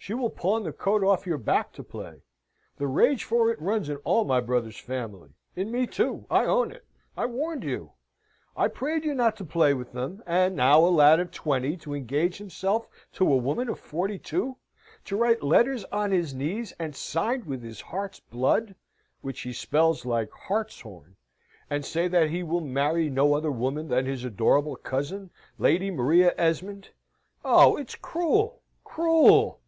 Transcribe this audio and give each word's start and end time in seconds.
She 0.00 0.14
will 0.14 0.30
pawn 0.30 0.62
the 0.62 0.72
coat 0.72 1.04
off 1.04 1.26
your 1.26 1.36
back 1.36 1.70
to 1.74 1.82
play. 1.82 2.22
The 2.78 2.86
rage 2.86 3.24
for 3.24 3.50
it 3.50 3.60
runs 3.60 3.90
in 3.90 3.98
all 4.04 4.24
my 4.24 4.40
brother's 4.40 4.78
family 4.78 5.34
in 5.54 5.70
me 5.70 5.86
too, 5.86 6.24
I 6.30 6.46
own 6.46 6.72
it. 6.72 6.86
I 7.14 7.26
warned 7.26 7.62
you. 7.62 7.92
I 8.56 8.68
prayed 8.68 9.04
you 9.04 9.12
not 9.14 9.36
to 9.36 9.44
play 9.44 9.74
with 9.74 9.92
them, 9.92 10.22
and 10.26 10.56
now 10.56 10.78
a 10.80 10.88
lad 10.88 11.20
of 11.20 11.30
twenty 11.30 11.76
to 11.78 11.92
engage 11.92 12.38
himself 12.38 12.88
to 13.14 13.30
a 13.30 13.36
woman 13.36 13.68
of 13.68 13.78
forty 13.80 14.18
two! 14.18 14.56
to 15.04 15.16
write 15.16 15.42
letters 15.42 15.84
on 15.92 16.10
his 16.10 16.32
knees 16.32 16.72
and 16.78 16.96
signed 16.96 17.44
with 17.44 17.62
his 17.62 17.82
heart's 17.82 18.20
blood 18.20 18.76
(which 19.20 19.42
he 19.42 19.52
spells 19.52 20.06
like 20.06 20.30
hartshorn), 20.30 21.16
and 21.68 21.84
say 21.84 22.08
that 22.08 22.30
he 22.30 22.42
will 22.42 22.62
marry 22.62 23.10
no 23.10 23.34
other 23.34 23.50
woman 23.52 23.88
than 23.88 24.06
his 24.06 24.24
adorable 24.24 24.76
cousin, 24.76 25.28
Lady 25.58 25.90
Maria 25.90 26.32
Esmond. 26.38 26.88
Oh! 27.44 27.76
it's 27.76 27.94
cruel 27.94 28.62
cruel!" 28.84 29.60